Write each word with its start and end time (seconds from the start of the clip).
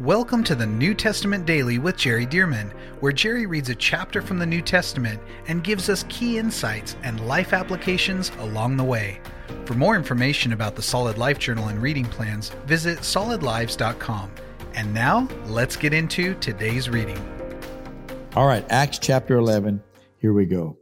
Welcome 0.00 0.42
to 0.44 0.54
the 0.54 0.66
New 0.66 0.94
Testament 0.94 1.44
Daily 1.44 1.78
with 1.78 1.98
Jerry 1.98 2.24
Dirmann, 2.24 2.72
where 3.00 3.12
Jerry 3.12 3.44
reads 3.44 3.68
a 3.68 3.74
chapter 3.74 4.22
from 4.22 4.38
the 4.38 4.46
New 4.46 4.62
Testament 4.62 5.20
and 5.48 5.62
gives 5.62 5.90
us 5.90 6.06
key 6.08 6.38
insights 6.38 6.96
and 7.02 7.28
life 7.28 7.52
applications 7.52 8.32
along 8.38 8.78
the 8.78 8.84
way. 8.84 9.20
For 9.66 9.74
more 9.74 9.94
information 9.94 10.54
about 10.54 10.76
the 10.76 10.82
Solid 10.82 11.18
Life 11.18 11.38
Journal 11.38 11.68
and 11.68 11.80
reading 11.82 12.06
plans, 12.06 12.48
visit 12.64 13.00
solidlives.com. 13.00 14.30
And 14.72 14.94
now, 14.94 15.28
let's 15.44 15.76
get 15.76 15.92
into 15.92 16.36
today's 16.36 16.88
reading. 16.88 17.20
All 18.34 18.46
right, 18.46 18.64
Acts 18.70 18.98
chapter 18.98 19.36
11. 19.36 19.82
Here 20.16 20.32
we 20.32 20.46
go. 20.46 20.78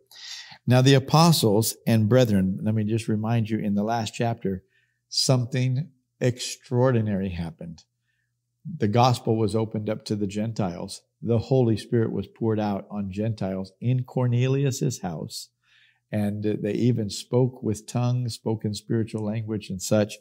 Now, 0.68 0.82
the 0.82 0.95
apostles 0.95 1.77
and 1.84 2.08
brethren, 2.08 2.61
let 2.62 2.77
me 2.77 2.84
just 2.84 3.08
remind 3.08 3.50
you 3.50 3.58
in 3.58 3.74
the 3.74 3.82
last 3.82 4.14
chapter, 4.14 4.62
something 5.08 5.90
extraordinary 6.20 7.30
happened 7.30 7.82
the 8.79 8.89
gospel 8.89 9.37
was 9.37 9.57
opened 9.57 9.89
up 9.89 10.05
to 10.07 10.16
the 10.16 10.27
Gentiles. 10.27 11.02
The 11.23 11.38
Holy 11.38 11.77
Spirit 11.77 12.12
was 12.12 12.27
poured 12.27 12.61
out 12.61 12.87
on 12.91 13.11
Gentiles 13.11 13.73
in 13.80 14.05
Cornelius's 14.05 15.01
house. 15.01 15.48
And 16.12 16.42
they 16.42 16.73
even 16.73 17.09
spoke 17.09 17.62
with 17.62 17.87
tongues, 17.87 18.34
spoke 18.34 18.64
in 18.64 18.75
spiritual 18.75 19.25
language 19.25 19.70
and 19.70 19.80
such. 19.80 20.16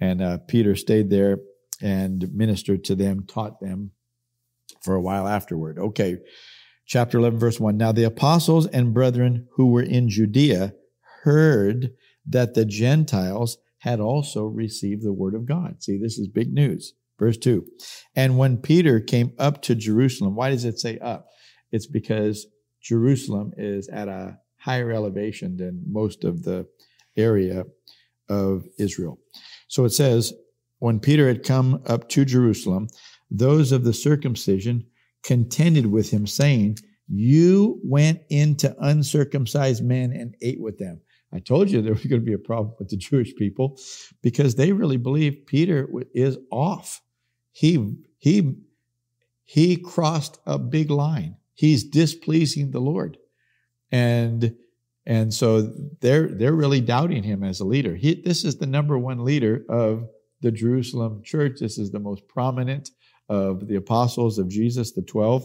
And 0.00 0.20
uh, 0.20 0.38
Peter 0.38 0.74
stayed 0.74 1.10
there 1.10 1.38
and 1.80 2.32
ministered 2.34 2.84
to 2.84 2.94
them, 2.94 3.24
taught 3.26 3.60
them 3.60 3.92
for 4.82 4.94
a 4.94 5.00
while 5.00 5.28
afterward. 5.28 5.78
Okay, 5.78 6.18
chapter 6.86 7.18
11, 7.18 7.38
verse 7.38 7.60
1. 7.60 7.76
Now 7.76 7.92
the 7.92 8.04
apostles 8.04 8.66
and 8.66 8.94
brethren 8.94 9.46
who 9.52 9.68
were 9.68 9.82
in 9.82 10.08
Judea 10.08 10.74
heard 11.22 11.92
that 12.26 12.54
the 12.54 12.64
Gentiles 12.64 13.58
had 13.78 14.00
also 14.00 14.44
received 14.44 15.04
the 15.04 15.12
word 15.12 15.34
of 15.34 15.46
God. 15.46 15.82
See, 15.82 15.98
this 15.98 16.18
is 16.18 16.28
big 16.28 16.52
news. 16.52 16.94
Verse 17.18 17.36
2. 17.36 17.64
And 18.14 18.38
when 18.38 18.58
Peter 18.58 19.00
came 19.00 19.32
up 19.38 19.62
to 19.62 19.74
Jerusalem, 19.74 20.34
why 20.34 20.50
does 20.50 20.64
it 20.64 20.78
say 20.78 20.98
up? 20.98 21.28
It's 21.72 21.86
because 21.86 22.46
Jerusalem 22.80 23.52
is 23.56 23.88
at 23.88 24.08
a 24.08 24.38
higher 24.56 24.92
elevation 24.92 25.56
than 25.56 25.82
most 25.86 26.24
of 26.24 26.42
the 26.42 26.66
area 27.16 27.64
of 28.28 28.64
Israel. 28.78 29.18
So 29.68 29.84
it 29.84 29.90
says, 29.90 30.32
when 30.78 31.00
Peter 31.00 31.26
had 31.26 31.42
come 31.42 31.82
up 31.86 32.08
to 32.10 32.24
Jerusalem, 32.24 32.88
those 33.30 33.72
of 33.72 33.84
the 33.84 33.92
circumcision 33.92 34.86
contended 35.24 35.86
with 35.86 36.10
him, 36.10 36.26
saying, 36.26 36.78
You 37.08 37.80
went 37.84 38.20
into 38.30 38.74
uncircumcised 38.78 39.84
men 39.84 40.12
and 40.12 40.36
ate 40.40 40.60
with 40.60 40.78
them. 40.78 41.00
I 41.32 41.40
told 41.40 41.70
you 41.70 41.82
there 41.82 41.92
was 41.92 42.06
going 42.06 42.22
to 42.22 42.26
be 42.26 42.32
a 42.32 42.38
problem 42.38 42.74
with 42.78 42.88
the 42.88 42.96
Jewish 43.08 43.34
people 43.34 43.78
because 44.22 44.54
they 44.54 44.72
really 44.72 44.96
believe 44.96 45.46
Peter 45.46 45.88
is 46.14 46.38
off 46.50 47.02
he 47.58 47.92
he 48.18 48.54
he 49.42 49.76
crossed 49.76 50.38
a 50.46 50.60
big 50.60 50.90
line. 50.90 51.38
He's 51.54 51.82
displeasing 51.82 52.70
the 52.70 52.80
Lord, 52.80 53.18
and 53.90 54.54
and 55.04 55.34
so 55.34 55.72
they're 56.00 56.28
they're 56.28 56.54
really 56.54 56.80
doubting 56.80 57.24
him 57.24 57.42
as 57.42 57.58
a 57.58 57.64
leader. 57.64 57.96
He, 57.96 58.14
this 58.14 58.44
is 58.44 58.58
the 58.58 58.66
number 58.66 58.96
one 58.96 59.24
leader 59.24 59.64
of 59.68 60.08
the 60.40 60.52
Jerusalem 60.52 61.24
church. 61.24 61.58
This 61.58 61.78
is 61.78 61.90
the 61.90 61.98
most 61.98 62.28
prominent 62.28 62.90
of 63.28 63.66
the 63.66 63.74
apostles 63.74 64.38
of 64.38 64.48
Jesus, 64.48 64.92
the 64.92 65.02
twelve, 65.02 65.44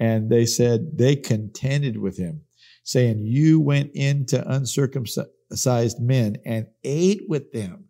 and 0.00 0.28
they 0.28 0.46
said 0.46 0.98
they 0.98 1.14
contended 1.14 1.98
with 1.98 2.18
him, 2.18 2.40
saying, 2.82 3.26
"You 3.26 3.60
went 3.60 3.92
into 3.94 4.42
uncircumcised 4.52 6.00
men 6.00 6.38
and 6.44 6.66
ate 6.82 7.28
with 7.28 7.52
them. 7.52 7.84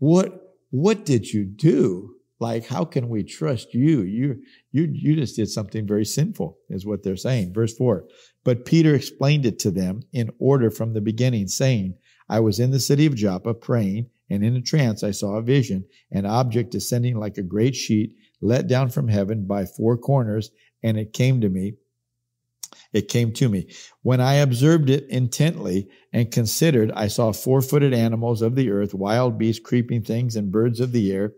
What 0.00 0.58
what 0.68 1.06
did 1.06 1.32
you 1.32 1.46
do?" 1.46 2.19
Like 2.40 2.66
how 2.66 2.84
can 2.84 3.08
we 3.08 3.22
trust 3.22 3.74
you? 3.74 4.02
You 4.02 4.42
you 4.72 4.88
you 4.92 5.14
just 5.14 5.36
did 5.36 5.48
something 5.48 5.86
very 5.86 6.04
sinful 6.04 6.58
is 6.68 6.86
what 6.86 7.02
they're 7.02 7.16
saying. 7.16 7.54
Verse 7.54 7.76
4 7.76 8.06
but 8.44 8.64
peter 8.64 8.94
explained 8.94 9.46
it 9.46 9.58
to 9.58 9.70
them 9.70 10.02
in 10.12 10.30
order 10.38 10.70
from 10.70 10.92
the 10.92 11.00
beginning 11.00 11.46
saying 11.46 11.94
i 12.28 12.40
was 12.40 12.60
in 12.60 12.70
the 12.70 12.80
city 12.80 13.06
of 13.06 13.14
joppa 13.14 13.54
praying 13.54 14.08
and 14.28 14.44
in 14.44 14.56
a 14.56 14.62
trance 14.62 15.02
i 15.02 15.10
saw 15.10 15.36
a 15.36 15.42
vision 15.42 15.84
an 16.10 16.26
object 16.26 16.70
descending 16.70 17.16
like 17.16 17.36
a 17.38 17.42
great 17.42 17.74
sheet 17.74 18.14
let 18.40 18.66
down 18.66 18.88
from 18.88 19.08
heaven 19.08 19.46
by 19.46 19.64
four 19.64 19.96
corners 19.96 20.50
and 20.82 20.98
it 20.98 21.12
came 21.12 21.40
to 21.40 21.48
me 21.48 21.74
it 22.92 23.08
came 23.08 23.32
to 23.34 23.48
me. 23.48 23.68
When 24.02 24.20
I 24.20 24.34
observed 24.34 24.90
it 24.90 25.08
intently 25.08 25.88
and 26.12 26.30
considered, 26.30 26.90
I 26.92 27.08
saw 27.08 27.32
four 27.32 27.62
footed 27.62 27.94
animals 27.94 28.42
of 28.42 28.56
the 28.56 28.70
earth, 28.70 28.94
wild 28.94 29.38
beasts, 29.38 29.64
creeping 29.64 30.02
things, 30.02 30.36
and 30.36 30.50
birds 30.50 30.80
of 30.80 30.92
the 30.92 31.12
air. 31.12 31.32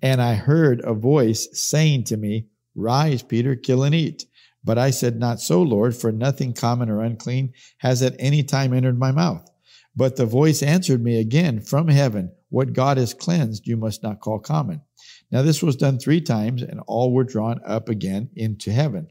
And 0.00 0.22
I 0.22 0.34
heard 0.34 0.80
a 0.84 0.94
voice 0.94 1.48
saying 1.52 2.04
to 2.04 2.16
me, 2.16 2.46
Rise, 2.74 3.22
Peter, 3.22 3.56
kill 3.56 3.82
and 3.82 3.94
eat. 3.94 4.26
But 4.64 4.78
I 4.78 4.90
said, 4.90 5.18
Not 5.18 5.40
so, 5.40 5.62
Lord, 5.62 5.96
for 5.96 6.12
nothing 6.12 6.52
common 6.52 6.88
or 6.88 7.02
unclean 7.02 7.52
has 7.78 8.02
at 8.02 8.16
any 8.18 8.42
time 8.42 8.72
entered 8.72 8.98
my 8.98 9.12
mouth. 9.12 9.48
But 9.94 10.16
the 10.16 10.26
voice 10.26 10.62
answered 10.62 11.02
me 11.02 11.18
again 11.18 11.60
from 11.60 11.88
heaven, 11.88 12.32
What 12.48 12.72
God 12.72 12.96
has 12.96 13.12
cleansed, 13.12 13.66
you 13.66 13.76
must 13.76 14.02
not 14.02 14.20
call 14.20 14.38
common. 14.38 14.82
Now 15.30 15.42
this 15.42 15.62
was 15.62 15.76
done 15.76 15.98
three 15.98 16.20
times, 16.20 16.62
and 16.62 16.80
all 16.86 17.12
were 17.12 17.24
drawn 17.24 17.60
up 17.66 17.88
again 17.88 18.30
into 18.36 18.70
heaven. 18.70 19.08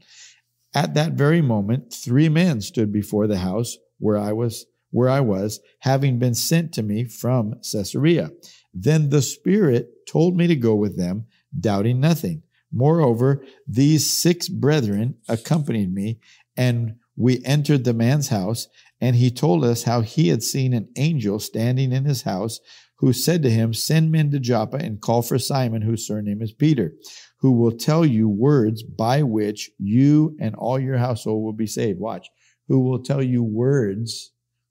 At 0.74 0.94
that 0.94 1.12
very 1.12 1.42
moment, 1.42 1.92
three 1.92 2.28
men 2.28 2.60
stood 2.60 2.92
before 2.92 3.26
the 3.26 3.38
house 3.38 3.76
where 3.98 4.16
I 4.16 4.32
was, 4.32 4.66
where 4.90 5.08
I 5.08 5.20
was, 5.20 5.60
having 5.80 6.18
been 6.18 6.34
sent 6.34 6.72
to 6.74 6.82
me 6.82 7.04
from 7.04 7.54
Caesarea. 7.70 8.30
Then 8.72 9.10
the 9.10 9.22
Spirit 9.22 9.90
told 10.08 10.36
me 10.36 10.46
to 10.46 10.56
go 10.56 10.74
with 10.74 10.96
them, 10.96 11.26
doubting 11.58 12.00
nothing. 12.00 12.42
Moreover, 12.72 13.44
these 13.66 14.08
six 14.08 14.48
brethren 14.48 15.16
accompanied 15.28 15.92
me, 15.92 16.20
and 16.56 16.96
we 17.16 17.44
entered 17.44 17.84
the 17.84 17.92
man's 17.92 18.28
house, 18.28 18.68
and 19.00 19.16
he 19.16 19.30
told 19.30 19.64
us 19.64 19.82
how 19.82 20.00
he 20.00 20.28
had 20.28 20.42
seen 20.42 20.72
an 20.72 20.88
angel 20.96 21.38
standing 21.38 21.92
in 21.92 22.06
his 22.06 22.22
house, 22.22 22.60
who 22.96 23.12
said 23.12 23.42
to 23.42 23.50
him, 23.50 23.74
Send 23.74 24.10
men 24.10 24.30
to 24.30 24.38
Joppa 24.38 24.76
and 24.76 25.00
call 25.00 25.22
for 25.22 25.38
Simon, 25.38 25.82
whose 25.82 26.06
surname 26.06 26.40
is 26.40 26.52
Peter, 26.52 26.94
who 27.42 27.52
will 27.52 27.72
tell 27.72 28.06
you 28.06 28.28
words 28.28 28.84
by 28.84 29.22
which 29.22 29.70
you 29.78 30.36
and 30.40 30.54
all 30.54 30.78
your 30.78 30.96
household 30.96 31.42
will 31.42 31.52
be 31.52 31.66
saved. 31.66 31.98
Watch. 31.98 32.28
Who 32.68 32.80
will 32.80 33.02
tell 33.02 33.22
you 33.22 33.42
words 33.42 34.30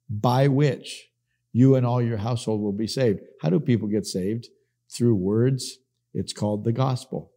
by 0.09 0.47
which 0.47 1.09
you 1.51 1.75
and 1.75 1.85
all 1.85 2.01
your 2.01 2.17
household 2.17 2.61
will 2.61 2.71
be 2.71 2.87
saved. 2.87 3.19
How 3.41 3.49
do 3.49 3.59
people 3.59 3.89
get 3.89 4.05
saved? 4.05 4.47
Through 4.89 5.15
words. 5.15 5.79
It's 6.13 6.31
called 6.31 6.63
the 6.63 6.71
gospel. 6.71 7.31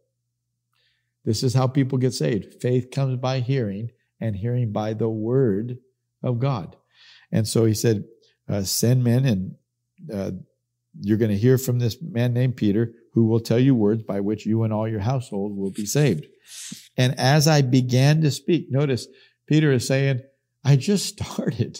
This 1.25 1.43
is 1.43 1.53
how 1.53 1.67
people 1.67 1.97
get 1.97 2.13
saved. 2.13 2.61
Faith 2.61 2.89
comes 2.91 3.17
by 3.17 3.39
hearing, 3.41 3.91
and 4.21 4.35
hearing 4.35 4.71
by 4.71 4.93
the 4.93 5.09
word 5.09 5.79
of 6.23 6.39
God. 6.39 6.77
And 7.31 7.47
so 7.47 7.65
he 7.65 7.73
said, 7.73 8.05
uh, 8.47 8.63
Send 8.63 9.03
men, 9.03 9.25
and 9.25 9.55
uh, 10.13 10.31
you're 11.01 11.17
going 11.17 11.31
to 11.31 11.37
hear 11.37 11.57
from 11.57 11.79
this 11.79 11.97
man 12.01 12.33
named 12.33 12.55
Peter, 12.55 12.93
who 13.15 13.25
will 13.25 13.39
tell 13.39 13.57
you 13.57 13.73
words 13.73 14.03
by 14.03 14.19
which 14.19 14.45
you 14.45 14.63
and 14.63 14.73
all 14.73 14.87
your 14.87 14.99
household 14.99 15.57
will 15.57 15.71
be 15.71 15.85
saved. 15.85 16.27
And 16.97 17.17
as 17.17 17.47
I 17.47 17.61
began 17.61 18.21
to 18.21 18.29
speak, 18.29 18.67
notice 18.69 19.07
Peter 19.47 19.71
is 19.71 19.87
saying, 19.87 20.19
I 20.63 20.75
just 20.75 21.07
started. 21.19 21.79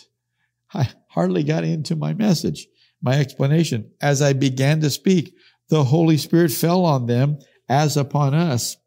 I 0.73 0.89
hardly 1.09 1.43
got 1.43 1.63
into 1.63 1.95
my 1.95 2.13
message, 2.13 2.67
my 3.01 3.19
explanation. 3.19 3.91
As 4.01 4.21
I 4.21 4.33
began 4.33 4.79
to 4.81 4.89
speak, 4.89 5.35
the 5.69 5.83
Holy 5.83 6.17
Spirit 6.17 6.51
fell 6.51 6.85
on 6.85 7.05
them 7.05 7.37
as 7.67 7.97
upon 7.97 8.33
us 8.33 8.77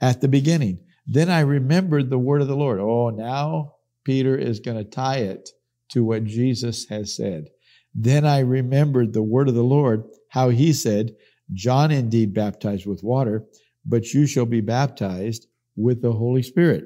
at 0.00 0.20
the 0.20 0.28
beginning. 0.28 0.80
Then 1.06 1.30
I 1.30 1.40
remembered 1.40 2.10
the 2.10 2.18
word 2.18 2.42
of 2.42 2.48
the 2.48 2.56
Lord. 2.56 2.80
Oh, 2.80 3.10
now 3.10 3.74
Peter 4.04 4.36
is 4.36 4.60
going 4.60 4.78
to 4.78 4.84
tie 4.84 5.18
it 5.18 5.50
to 5.90 6.04
what 6.04 6.24
Jesus 6.24 6.86
has 6.88 7.14
said. 7.14 7.48
Then 7.94 8.24
I 8.24 8.40
remembered 8.40 9.12
the 9.12 9.22
word 9.22 9.48
of 9.48 9.54
the 9.54 9.62
Lord, 9.62 10.04
how 10.30 10.48
he 10.48 10.72
said, 10.72 11.14
John 11.52 11.90
indeed 11.90 12.34
baptized 12.34 12.86
with 12.86 13.02
water, 13.02 13.44
but 13.84 14.12
you 14.12 14.26
shall 14.26 14.46
be 14.46 14.60
baptized 14.60 15.46
with 15.76 16.02
the 16.02 16.12
Holy 16.12 16.42
Spirit. 16.42 16.84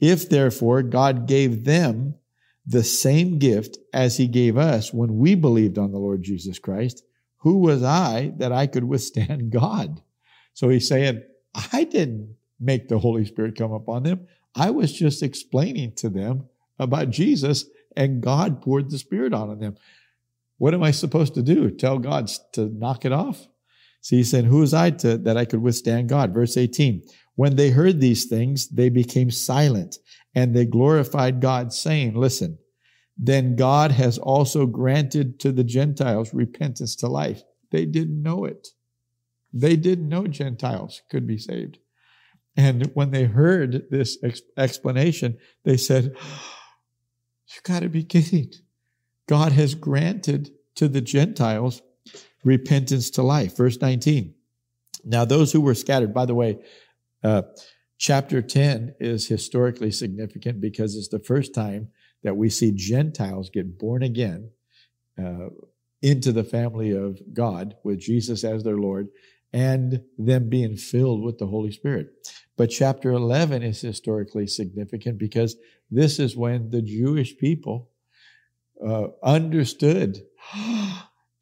If 0.00 0.28
therefore 0.28 0.82
God 0.82 1.26
gave 1.26 1.64
them 1.64 2.14
the 2.66 2.84
same 2.84 3.38
gift 3.38 3.78
as 3.92 4.16
he 4.16 4.26
gave 4.26 4.56
us 4.56 4.92
when 4.92 5.18
we 5.18 5.34
believed 5.34 5.78
on 5.78 5.92
the 5.92 5.98
Lord 5.98 6.22
Jesus 6.22 6.58
Christ, 6.58 7.04
who 7.38 7.58
was 7.58 7.82
I 7.82 8.32
that 8.38 8.52
I 8.52 8.66
could 8.66 8.84
withstand 8.84 9.50
God? 9.52 10.02
So 10.54 10.68
he's 10.68 10.88
saying, 10.88 11.22
I 11.72 11.84
didn't 11.84 12.36
make 12.58 12.88
the 12.88 12.98
Holy 12.98 13.24
Spirit 13.24 13.56
come 13.56 13.72
upon 13.72 14.02
them. 14.02 14.26
I 14.54 14.70
was 14.70 14.92
just 14.92 15.22
explaining 15.22 15.92
to 15.96 16.08
them 16.08 16.48
about 16.78 17.10
Jesus 17.10 17.66
and 17.96 18.22
God 18.22 18.60
poured 18.60 18.90
the 18.90 18.98
Spirit 18.98 19.32
on 19.32 19.58
them. 19.58 19.76
What 20.58 20.74
am 20.74 20.82
I 20.82 20.90
supposed 20.90 21.34
to 21.34 21.42
do? 21.42 21.70
Tell 21.70 21.98
God 21.98 22.30
to 22.52 22.66
knock 22.66 23.04
it 23.04 23.12
off? 23.12 23.46
See, 24.06 24.18
he 24.18 24.22
said, 24.22 24.44
Who 24.44 24.62
is 24.62 24.72
I 24.72 24.90
to, 24.90 25.18
that 25.18 25.36
I 25.36 25.44
could 25.44 25.62
withstand 25.62 26.08
God? 26.08 26.32
Verse 26.32 26.56
18. 26.56 27.02
When 27.34 27.56
they 27.56 27.70
heard 27.70 28.00
these 28.00 28.26
things, 28.26 28.68
they 28.68 28.88
became 28.88 29.32
silent 29.32 29.96
and 30.32 30.54
they 30.54 30.64
glorified 30.64 31.40
God, 31.40 31.72
saying, 31.72 32.14
Listen, 32.14 32.58
then 33.18 33.56
God 33.56 33.90
has 33.90 34.16
also 34.16 34.64
granted 34.64 35.40
to 35.40 35.50
the 35.50 35.64
Gentiles 35.64 36.32
repentance 36.32 36.94
to 36.96 37.08
life. 37.08 37.42
They 37.72 37.84
didn't 37.84 38.22
know 38.22 38.44
it. 38.44 38.68
They 39.52 39.74
didn't 39.74 40.08
know 40.08 40.28
Gentiles 40.28 41.02
could 41.10 41.26
be 41.26 41.38
saved. 41.38 41.78
And 42.56 42.92
when 42.94 43.10
they 43.10 43.24
heard 43.24 43.90
this 43.90 44.18
ex- 44.22 44.40
explanation, 44.56 45.36
they 45.64 45.76
said, 45.76 46.14
You 46.14 47.60
got 47.64 47.80
to 47.80 47.88
be 47.88 48.04
kidding. 48.04 48.52
God 49.26 49.50
has 49.50 49.74
granted 49.74 50.50
to 50.76 50.86
the 50.86 51.00
Gentiles 51.00 51.82
repentance 52.46 53.10
to 53.10 53.22
life. 53.22 53.56
Verse 53.56 53.78
19. 53.80 54.32
Now, 55.04 55.24
those 55.24 55.52
who 55.52 55.60
were 55.60 55.74
scattered, 55.74 56.14
by 56.14 56.26
the 56.26 56.34
way, 56.34 56.58
uh, 57.22 57.42
chapter 57.98 58.40
10 58.40 58.94
is 59.00 59.26
historically 59.26 59.90
significant 59.90 60.60
because 60.60 60.96
it's 60.96 61.08
the 61.08 61.18
first 61.18 61.52
time 61.52 61.88
that 62.22 62.36
we 62.36 62.48
see 62.48 62.72
Gentiles 62.72 63.50
get 63.50 63.78
born 63.78 64.02
again 64.02 64.50
uh, 65.18 65.48
into 66.02 66.30
the 66.30 66.44
family 66.44 66.92
of 66.92 67.18
God 67.34 67.76
with 67.82 67.98
Jesus 67.98 68.44
as 68.44 68.62
their 68.62 68.78
Lord 68.78 69.08
and 69.52 70.02
them 70.16 70.48
being 70.48 70.76
filled 70.76 71.22
with 71.22 71.38
the 71.38 71.46
Holy 71.46 71.72
Spirit. 71.72 72.10
But 72.56 72.68
chapter 72.68 73.10
11 73.10 73.62
is 73.62 73.80
historically 73.80 74.46
significant 74.46 75.18
because 75.18 75.56
this 75.90 76.18
is 76.18 76.36
when 76.36 76.70
the 76.70 76.82
Jewish 76.82 77.36
people 77.38 77.90
uh, 78.84 79.08
understood 79.22 80.22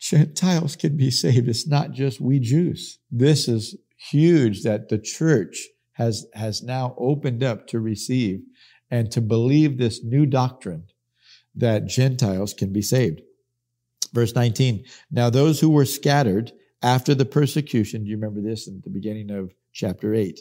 Gentiles 0.05 0.77
can 0.77 0.99
be 0.99 1.11
saved. 1.11 1.49
It's 1.49 1.67
not 1.67 1.93
just 1.93 2.21
we 2.21 2.39
Jews. 2.39 2.99
This 3.11 3.49
is 3.49 3.77
huge 3.97 4.63
that 4.63 4.91
the 4.91 4.99
church 4.99 5.69
has, 5.93 6.27
has 6.35 6.63
now 6.63 6.95
opened 6.99 7.43
up 7.43 7.67
to 7.69 7.81
receive 7.81 8.43
and 8.91 9.11
to 9.11 9.23
believe 9.23 9.79
this 9.79 10.05
new 10.05 10.27
doctrine 10.27 10.85
that 11.55 11.87
Gentiles 11.87 12.53
can 12.53 12.71
be 12.71 12.83
saved. 12.83 13.23
Verse 14.13 14.35
19. 14.35 14.85
Now 15.11 15.31
those 15.31 15.61
who 15.61 15.71
were 15.71 15.87
scattered 15.87 16.53
after 16.83 17.15
the 17.15 17.25
persecution, 17.25 18.05
do 18.05 18.11
you 18.11 18.17
remember 18.17 18.43
this 18.43 18.69
in 18.69 18.83
the 18.85 18.91
beginning 18.91 19.31
of 19.31 19.55
chapter 19.73 20.15
8? 20.15 20.39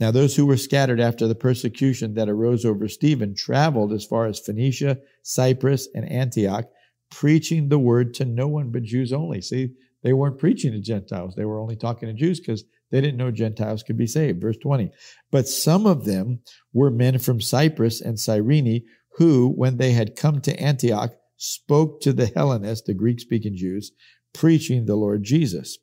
Now 0.00 0.12
those 0.12 0.34
who 0.34 0.46
were 0.46 0.56
scattered 0.56 0.98
after 0.98 1.28
the 1.28 1.34
persecution 1.34 2.14
that 2.14 2.30
arose 2.30 2.64
over 2.64 2.88
Stephen 2.88 3.34
traveled 3.34 3.92
as 3.92 4.06
far 4.06 4.24
as 4.24 4.40
Phoenicia, 4.40 4.98
Cyprus, 5.22 5.88
and 5.94 6.10
Antioch, 6.10 6.70
preaching 7.14 7.68
the 7.68 7.78
word 7.78 8.12
to 8.14 8.24
no 8.24 8.48
one 8.48 8.70
but 8.70 8.82
Jews 8.82 9.12
only. 9.12 9.40
See, 9.40 9.70
they 10.02 10.12
weren't 10.12 10.38
preaching 10.38 10.72
to 10.72 10.80
Gentiles. 10.80 11.34
They 11.36 11.44
were 11.44 11.60
only 11.60 11.76
talking 11.76 12.08
to 12.08 12.12
Jews 12.12 12.40
because 12.40 12.64
they 12.90 13.00
didn't 13.00 13.18
know 13.18 13.30
Gentiles 13.30 13.84
could 13.84 13.96
be 13.96 14.06
saved. 14.08 14.40
Verse 14.40 14.56
20. 14.58 14.90
But 15.30 15.46
some 15.46 15.86
of 15.86 16.04
them 16.04 16.40
were 16.72 16.90
men 16.90 17.18
from 17.18 17.40
Cyprus 17.40 18.00
and 18.00 18.18
Cyrene 18.18 18.84
who, 19.16 19.48
when 19.48 19.76
they 19.76 19.92
had 19.92 20.16
come 20.16 20.40
to 20.40 20.60
Antioch, 20.60 21.12
spoke 21.36 22.00
to 22.00 22.12
the 22.12 22.26
Hellenists, 22.26 22.86
the 22.86 22.94
Greek 22.94 23.20
speaking 23.20 23.56
Jews, 23.56 23.92
preaching 24.32 24.86
the 24.86 24.96
Lord 24.96 25.22
Jesus. 25.22 25.78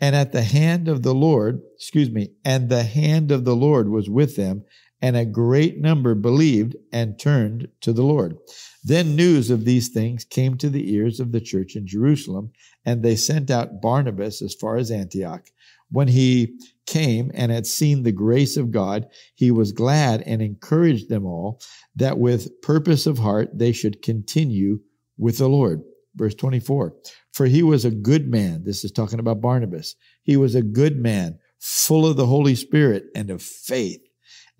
And 0.00 0.14
at 0.14 0.30
the 0.30 0.42
hand 0.42 0.86
of 0.88 1.02
the 1.02 1.14
Lord, 1.14 1.60
excuse 1.74 2.10
me, 2.10 2.30
and 2.44 2.68
the 2.68 2.84
hand 2.84 3.32
of 3.32 3.44
the 3.44 3.56
Lord 3.56 3.90
was 3.90 4.08
with 4.08 4.36
them, 4.36 4.64
and 5.02 5.16
a 5.16 5.24
great 5.24 5.78
number 5.78 6.14
believed 6.14 6.76
and 6.92 7.18
turned 7.18 7.68
to 7.80 7.92
the 7.92 8.02
Lord. 8.02 8.36
Then 8.84 9.16
news 9.16 9.50
of 9.50 9.64
these 9.64 9.88
things 9.88 10.24
came 10.24 10.56
to 10.58 10.68
the 10.68 10.92
ears 10.92 11.20
of 11.20 11.32
the 11.32 11.40
church 11.40 11.76
in 11.76 11.86
Jerusalem, 11.86 12.52
and 12.84 13.02
they 13.02 13.16
sent 13.16 13.50
out 13.50 13.80
Barnabas 13.80 14.42
as 14.42 14.54
far 14.54 14.76
as 14.76 14.90
Antioch. 14.90 15.46
When 15.90 16.08
he 16.08 16.58
came 16.86 17.30
and 17.34 17.50
had 17.50 17.66
seen 17.66 18.02
the 18.02 18.12
grace 18.12 18.56
of 18.56 18.70
God, 18.70 19.08
he 19.34 19.50
was 19.50 19.72
glad 19.72 20.22
and 20.22 20.40
encouraged 20.40 21.08
them 21.08 21.26
all 21.26 21.60
that 21.96 22.18
with 22.18 22.60
purpose 22.62 23.06
of 23.06 23.18
heart 23.18 23.50
they 23.58 23.72
should 23.72 24.02
continue 24.02 24.80
with 25.18 25.38
the 25.38 25.48
Lord. 25.48 25.82
Verse 26.16 26.34
24. 26.34 26.94
For 27.32 27.46
he 27.46 27.62
was 27.62 27.84
a 27.84 27.90
good 27.90 28.28
man. 28.28 28.64
This 28.64 28.84
is 28.84 28.92
talking 28.92 29.20
about 29.20 29.40
Barnabas. 29.40 29.94
He 30.22 30.36
was 30.36 30.54
a 30.54 30.62
good 30.62 30.96
man, 30.96 31.38
full 31.58 32.06
of 32.06 32.16
the 32.16 32.26
Holy 32.26 32.54
Spirit 32.54 33.04
and 33.14 33.30
of 33.30 33.42
faith. 33.42 34.00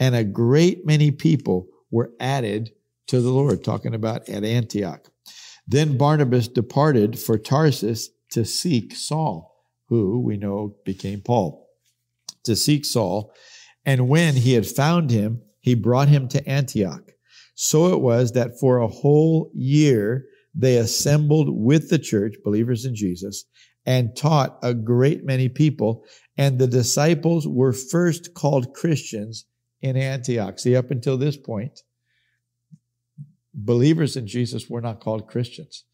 And 0.00 0.14
a 0.16 0.24
great 0.24 0.86
many 0.86 1.10
people 1.10 1.68
were 1.90 2.10
added 2.18 2.72
to 3.08 3.20
the 3.20 3.30
Lord, 3.30 3.62
talking 3.62 3.94
about 3.94 4.28
at 4.28 4.44
Antioch. 4.44 5.10
Then 5.66 5.98
Barnabas 5.98 6.48
departed 6.48 7.18
for 7.18 7.36
Tarsus 7.36 8.08
to 8.32 8.44
seek 8.44 8.94
Saul, 8.96 9.54
who 9.88 10.20
we 10.20 10.36
know 10.36 10.76
became 10.84 11.20
Paul, 11.20 11.68
to 12.44 12.56
seek 12.56 12.84
Saul. 12.84 13.32
And 13.84 14.08
when 14.08 14.36
he 14.36 14.54
had 14.54 14.66
found 14.66 15.10
him, 15.10 15.42
he 15.60 15.74
brought 15.74 16.08
him 16.08 16.28
to 16.28 16.48
Antioch. 16.48 17.12
So 17.54 17.92
it 17.92 18.00
was 18.00 18.32
that 18.32 18.58
for 18.58 18.78
a 18.78 18.88
whole 18.88 19.50
year 19.54 20.24
they 20.54 20.78
assembled 20.78 21.48
with 21.50 21.90
the 21.90 21.98
church, 21.98 22.36
believers 22.42 22.86
in 22.86 22.94
Jesus, 22.94 23.44
and 23.84 24.16
taught 24.16 24.58
a 24.62 24.72
great 24.72 25.24
many 25.24 25.48
people. 25.48 26.04
And 26.38 26.58
the 26.58 26.66
disciples 26.66 27.46
were 27.46 27.72
first 27.72 28.34
called 28.34 28.72
Christians 28.72 29.44
in 29.82 29.96
Antioch. 29.96 30.58
See, 30.58 30.76
up 30.76 30.90
until 30.90 31.16
this 31.16 31.36
point, 31.36 31.80
believers 33.54 34.16
in 34.16 34.26
Jesus 34.26 34.68
were 34.68 34.80
not 34.80 35.00
called 35.00 35.28
Christians. 35.28 35.84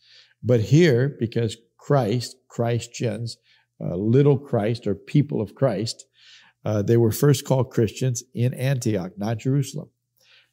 But 0.43 0.61
here, 0.61 1.17
because 1.19 1.57
Christ, 1.79 2.37
Christians, 2.49 3.37
uh, 3.81 3.97
little 3.97 4.39
Christ 4.39 4.87
or 4.87 4.95
people 4.95 5.41
of 5.41 5.55
Christ, 5.55 6.07
uh, 6.65 6.83
they 6.83 6.97
were 6.97 7.13
first 7.13 7.45
called 7.45 7.71
Christians 7.71 8.23
in 8.35 8.53
Antioch, 8.55 9.13
not 9.17 9.39
Jerusalem. 9.39 9.91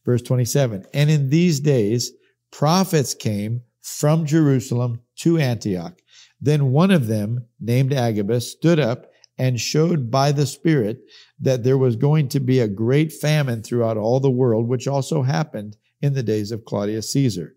Verse 0.06 0.22
27 0.22 0.86
And 0.94 1.10
in 1.10 1.30
these 1.30 1.60
days, 1.60 2.12
prophets 2.52 3.14
came 3.14 3.62
from 3.82 4.26
Jerusalem 4.26 5.02
to 5.18 5.38
Antioch. 5.38 6.00
Then 6.40 6.72
one 6.72 6.92
of 6.92 7.08
them, 7.08 7.46
named 7.60 7.94
Agabus, 7.94 8.52
stood 8.52 8.80
up 8.80 9.08
and 9.38 9.60
showed 9.60 10.12
by 10.12 10.32
the 10.32 10.46
Spirit 10.46 11.00
that 11.40 11.64
there 11.64 11.78
was 11.78 11.96
going 11.96 12.30
to 12.30 12.40
be 12.40 12.60
a 12.60 12.68
great 12.68 13.12
famine 13.12 13.64
throughout 13.64 13.98
all 13.98 14.20
the 14.20 14.32
world, 14.32 14.68
which 14.68 14.88
also 14.88 15.24
happened 15.24 15.76
in 16.02 16.14
the 16.14 16.24
days 16.24 16.52
of 16.52 16.66
Claudius 16.66 17.12
Caesar. 17.14 17.56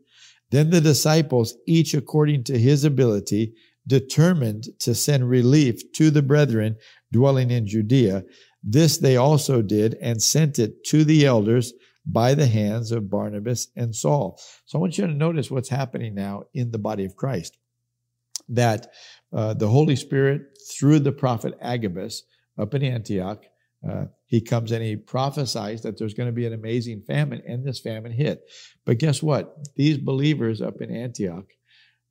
Then 0.51 0.71
the 0.71 0.81
disciples, 0.81 1.55
each 1.67 1.95
according 1.95 2.45
to 2.45 2.59
his 2.59 2.85
ability, 2.85 3.55
determined 3.87 4.65
to 4.81 4.95
send 4.95 5.29
relief 5.29 5.93
to 5.93 6.11
the 6.11 6.23
brethren 6.23 6.77
dwelling 7.13 7.51
in 7.51 7.67
Judea. 7.67 8.25
This 8.63 8.99
they 8.99 9.17
also 9.17 9.63
did 9.63 9.97
and 10.01 10.23
sent 10.23 10.59
it 10.59 10.85
to 10.85 11.05
the 11.05 11.25
elders 11.27 11.73
by 12.05 12.35
the 12.35 12.47
hands 12.47 12.93
of 12.93 13.11
Barnabas 13.11 13.69
and 13.77 13.95
Saul. 13.95 14.41
So 14.65 14.79
I 14.79 14.81
want 14.81 14.97
you 14.99 15.07
to 15.07 15.13
notice 15.13 15.51
what's 15.51 15.69
happening 15.69 16.15
now 16.15 16.45
in 16.55 16.71
the 16.71 16.79
body 16.79 17.05
of 17.05 17.17
Christ. 17.17 17.59
That 18.49 18.93
uh, 19.33 19.55
the 19.55 19.69
Holy 19.69 19.97
Spirit, 19.97 20.43
through 20.79 21.01
the 21.01 21.13
prophet 21.13 21.55
Agabus 21.61 22.23
up 22.59 22.75
in 22.75 22.83
Antioch, 22.83 23.45
uh, 23.89 24.05
he 24.27 24.41
comes 24.41 24.73
and 24.73 24.83
he 24.83 24.97
prophesies 24.97 25.83
that 25.83 25.99
there's 25.99 26.15
going 26.15 26.29
to 26.29 26.33
be 26.33 26.47
an 26.47 26.53
amazing 26.53 27.03
famine, 27.07 27.43
and 27.47 27.65
this 27.65 27.81
famine 27.81 28.13
hit. 28.13 28.43
But 28.85 28.99
guess 28.99 29.23
what? 29.23 29.57
These 29.77 29.99
believers 29.99 30.61
up 30.61 30.81
in 30.81 30.95
Antioch, 30.95 31.47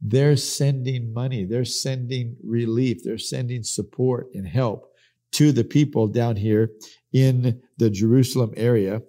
they're 0.02 0.38
sending 0.38 1.14
money, 1.14 1.46
they're 1.46 1.66
sending 1.66 2.38
relief, 2.44 3.04
they're 3.04 3.18
sending 3.18 3.64
support 3.64 4.28
and 4.34 4.48
help 4.48 4.92
to 5.34 5.52
the 5.52 5.64
people 5.64 6.08
down 6.08 6.36
here 6.36 6.72
in 7.12 7.62
the 7.78 7.90
Jerusalem 7.90 8.54
area. 8.56 9.02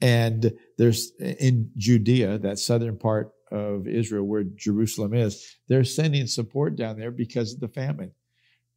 And 0.00 0.52
there's 0.78 1.12
in 1.18 1.70
Judea, 1.76 2.38
that 2.38 2.58
southern 2.58 2.98
part 2.98 3.32
of 3.50 3.86
Israel 3.86 4.24
where 4.24 4.44
Jerusalem 4.44 5.14
is, 5.14 5.56
they're 5.68 5.84
sending 5.84 6.26
support 6.26 6.76
down 6.76 6.98
there 6.98 7.10
because 7.10 7.54
of 7.54 7.60
the 7.60 7.68
famine. 7.68 8.12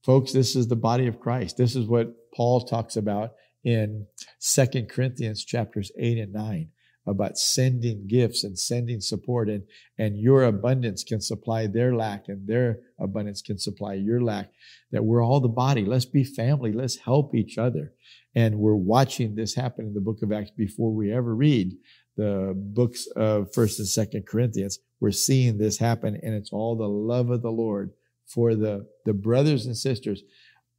Folks, 0.03 0.31
this 0.31 0.55
is 0.55 0.67
the 0.67 0.75
body 0.75 1.07
of 1.07 1.19
Christ. 1.19 1.57
This 1.57 1.75
is 1.75 1.87
what 1.87 2.13
Paul 2.33 2.61
talks 2.61 2.95
about 2.95 3.31
in 3.63 4.05
Second 4.39 4.89
Corinthians 4.89 5.43
chapters 5.43 5.91
8 5.97 6.17
and 6.19 6.33
9 6.33 6.69
about 7.07 7.37
sending 7.37 8.05
gifts 8.07 8.43
and 8.43 8.57
sending 8.57 9.01
support 9.01 9.49
and 9.49 9.63
and 9.97 10.19
your 10.19 10.43
abundance 10.43 11.03
can 11.03 11.19
supply 11.19 11.65
their 11.65 11.95
lack 11.95 12.27
and 12.27 12.47
their 12.47 12.79
abundance 12.99 13.41
can 13.41 13.57
supply 13.57 13.93
your 13.93 14.21
lack 14.21 14.51
that 14.91 15.03
we're 15.03 15.23
all 15.23 15.39
the 15.39 15.47
body 15.47 15.85
let's 15.85 16.05
be 16.05 16.23
family 16.23 16.71
let's 16.71 16.97
help 16.97 17.33
each 17.33 17.57
other 17.57 17.93
and 18.35 18.59
we're 18.59 18.75
watching 18.75 19.35
this 19.35 19.55
happen 19.55 19.85
in 19.85 19.93
the 19.93 20.01
book 20.01 20.21
of 20.21 20.31
Acts 20.31 20.51
before 20.51 20.93
we 20.93 21.11
ever 21.11 21.35
read 21.35 21.75
the 22.19 22.53
books 22.53 23.07
of 23.15 23.53
First 23.53 23.79
and 23.79 23.87
Second 23.87 24.27
Corinthians. 24.27 24.79
We're 24.99 25.11
seeing 25.11 25.57
this 25.57 25.77
happen, 25.77 26.19
and 26.21 26.33
it's 26.33 26.51
all 26.51 26.75
the 26.75 26.87
love 26.87 27.29
of 27.29 27.41
the 27.41 27.51
Lord 27.51 27.93
for 28.25 28.55
the, 28.55 28.85
the 29.05 29.13
brothers 29.13 29.65
and 29.65 29.77
sisters. 29.77 30.21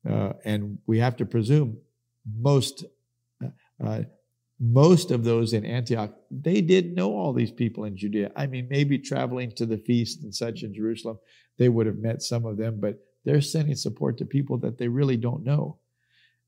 Uh, 0.08 0.34
and 0.44 0.76
we 0.86 0.98
have 0.98 1.16
to 1.16 1.24
presume 1.24 1.78
most 2.38 2.84
uh, 3.82 4.02
most 4.62 5.10
of 5.10 5.24
those 5.24 5.54
in 5.54 5.64
Antioch, 5.64 6.14
they 6.30 6.60
did 6.60 6.94
know 6.94 7.14
all 7.14 7.32
these 7.32 7.50
people 7.50 7.84
in 7.84 7.96
Judea. 7.96 8.30
I 8.36 8.46
mean, 8.46 8.68
maybe 8.68 8.98
traveling 8.98 9.52
to 9.52 9.64
the 9.64 9.78
feast 9.78 10.22
and 10.22 10.34
such 10.34 10.62
in 10.62 10.74
Jerusalem, 10.74 11.18
they 11.56 11.70
would 11.70 11.86
have 11.86 11.96
met 11.96 12.20
some 12.20 12.44
of 12.44 12.58
them, 12.58 12.78
but 12.78 12.98
they're 13.24 13.40
sending 13.40 13.74
support 13.74 14.18
to 14.18 14.26
people 14.26 14.58
that 14.58 14.76
they 14.76 14.88
really 14.88 15.16
don't 15.16 15.44
know. 15.44 15.78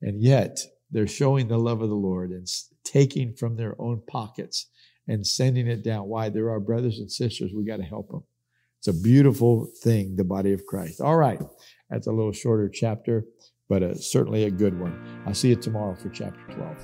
And 0.03 0.21
yet, 0.21 0.61
they're 0.91 1.07
showing 1.07 1.49
the 1.49 1.57
love 1.59 1.81
of 1.81 1.89
the 1.89 1.95
Lord 1.95 2.33
and 2.33 2.47
taking 2.85 3.33
from 3.33 3.57
their 3.57 3.81
own 3.81 4.03
pockets 4.07 4.67
and 5.09 5.26
sending 5.26 5.66
it 5.66 5.82
down. 5.82 6.09
Why? 6.09 6.28
They're 6.28 6.50
our 6.50 6.61
brothers 6.61 6.99
and 6.99 7.11
sisters. 7.11 7.52
We 7.54 7.64
got 7.64 7.78
to 7.78 7.85
help 7.85 8.11
them. 8.11 8.25
It's 8.78 8.88
a 8.88 9.00
beautiful 9.00 9.68
thing, 9.82 10.16
the 10.16 10.25
body 10.25 10.52
of 10.52 10.66
Christ. 10.66 11.00
All 11.00 11.16
right. 11.16 11.40
That's 11.88 12.06
a 12.06 12.12
little 12.12 12.32
shorter 12.32 12.68
chapter, 12.68 13.25
but 13.68 13.82
uh, 13.82 13.94
certainly 13.94 14.44
a 14.44 14.50
good 14.50 14.78
one. 14.78 15.23
I'll 15.26 15.35
see 15.35 15.50
you 15.50 15.56
tomorrow 15.56 15.94
for 15.94 16.09
chapter 16.09 16.40
12. 16.54 16.76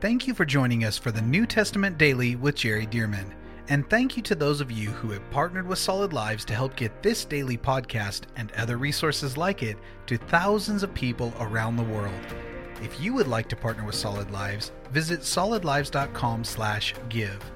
Thank 0.00 0.26
you 0.26 0.34
for 0.34 0.44
joining 0.44 0.84
us 0.84 0.98
for 0.98 1.12
the 1.12 1.22
New 1.22 1.46
Testament 1.46 1.98
Daily 1.98 2.36
with 2.36 2.56
Jerry 2.56 2.86
Dirmann. 2.86 3.34
And 3.68 3.88
thank 3.90 4.16
you 4.16 4.22
to 4.24 4.34
those 4.34 4.60
of 4.60 4.72
you 4.72 4.88
who 4.90 5.10
have 5.10 5.30
partnered 5.30 5.66
with 5.66 5.78
Solid 5.78 6.12
Lives 6.12 6.44
to 6.46 6.54
help 6.54 6.74
get 6.74 7.02
this 7.02 7.24
daily 7.24 7.58
podcast 7.58 8.22
and 8.36 8.50
other 8.52 8.78
resources 8.78 9.36
like 9.36 9.62
it 9.62 9.76
to 10.06 10.16
thousands 10.16 10.82
of 10.82 10.94
people 10.94 11.34
around 11.38 11.76
the 11.76 11.84
world. 11.84 12.14
If 12.82 13.00
you 13.00 13.14
would 13.14 13.28
like 13.28 13.48
to 13.48 13.56
partner 13.56 13.84
with 13.84 13.94
Solid 13.94 14.30
Lives, 14.30 14.72
visit 14.92 15.20
solidlives.com/give. 15.20 17.52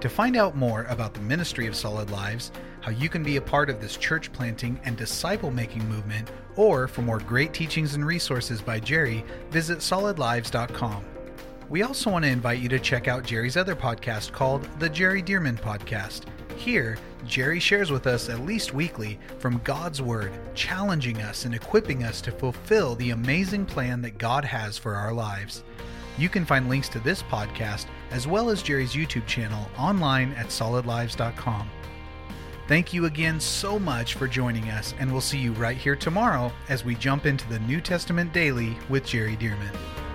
To 0.00 0.08
find 0.08 0.36
out 0.36 0.56
more 0.56 0.84
about 0.84 1.14
the 1.14 1.20
ministry 1.20 1.66
of 1.66 1.76
Solid 1.76 2.10
Lives, 2.10 2.52
how 2.80 2.90
you 2.90 3.08
can 3.08 3.22
be 3.22 3.36
a 3.36 3.40
part 3.40 3.70
of 3.70 3.80
this 3.80 3.96
church 3.96 4.32
planting 4.32 4.78
and 4.84 4.96
disciple 4.96 5.50
making 5.50 5.88
movement, 5.88 6.30
or 6.56 6.86
for 6.86 7.02
more 7.02 7.18
great 7.18 7.54
teachings 7.54 7.94
and 7.94 8.06
resources 8.06 8.60
by 8.60 8.78
Jerry, 8.78 9.24
visit 9.50 9.78
solidlives.com. 9.78 11.04
We 11.68 11.82
also 11.82 12.10
want 12.10 12.24
to 12.24 12.30
invite 12.30 12.60
you 12.60 12.68
to 12.68 12.78
check 12.78 13.08
out 13.08 13.24
Jerry's 13.24 13.56
other 13.56 13.74
podcast 13.74 14.30
called 14.32 14.68
The 14.78 14.88
Jerry 14.88 15.22
Dirmann 15.22 15.58
Podcast. 15.58 16.22
Here, 16.56 16.96
Jerry 17.26 17.60
shares 17.60 17.90
with 17.90 18.06
us 18.06 18.28
at 18.28 18.40
least 18.40 18.74
weekly 18.74 19.18
from 19.38 19.60
God's 19.62 20.00
Word, 20.00 20.32
challenging 20.54 21.22
us 21.22 21.44
and 21.44 21.54
equipping 21.54 22.02
us 22.02 22.20
to 22.22 22.32
fulfill 22.32 22.94
the 22.96 23.10
amazing 23.10 23.66
plan 23.66 24.00
that 24.02 24.18
God 24.18 24.44
has 24.44 24.78
for 24.78 24.94
our 24.94 25.12
lives. 25.12 25.62
You 26.18 26.28
can 26.28 26.46
find 26.46 26.68
links 26.68 26.88
to 26.90 26.98
this 26.98 27.22
podcast 27.22 27.86
as 28.10 28.26
well 28.26 28.48
as 28.48 28.62
Jerry's 28.62 28.94
YouTube 28.94 29.26
channel 29.26 29.68
online 29.78 30.32
at 30.32 30.46
solidlives.com. 30.46 31.70
Thank 32.68 32.92
you 32.92 33.04
again 33.04 33.38
so 33.38 33.78
much 33.78 34.14
for 34.14 34.26
joining 34.26 34.70
us, 34.70 34.94
and 34.98 35.12
we'll 35.12 35.20
see 35.20 35.38
you 35.38 35.52
right 35.52 35.76
here 35.76 35.94
tomorrow 35.94 36.50
as 36.68 36.84
we 36.84 36.96
jump 36.96 37.26
into 37.26 37.48
the 37.48 37.60
New 37.60 37.80
Testament 37.80 38.32
Daily 38.32 38.76
with 38.88 39.06
Jerry 39.06 39.36
Dirmann. 39.36 40.05